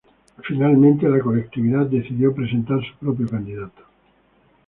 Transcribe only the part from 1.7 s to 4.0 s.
decidió presentar su propio candidato.